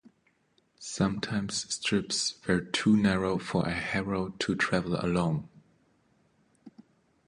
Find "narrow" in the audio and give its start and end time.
2.97-3.37